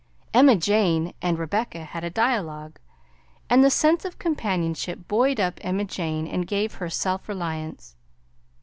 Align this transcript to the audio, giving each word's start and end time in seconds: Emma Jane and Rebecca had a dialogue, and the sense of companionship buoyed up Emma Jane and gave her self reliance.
Emma 0.33 0.55
Jane 0.55 1.13
and 1.21 1.37
Rebecca 1.37 1.83
had 1.83 2.03
a 2.03 2.09
dialogue, 2.09 2.79
and 3.51 3.63
the 3.63 3.69
sense 3.69 4.03
of 4.03 4.17
companionship 4.17 5.07
buoyed 5.07 5.39
up 5.39 5.59
Emma 5.61 5.85
Jane 5.85 6.25
and 6.25 6.47
gave 6.47 6.73
her 6.73 6.89
self 6.89 7.29
reliance. 7.29 7.95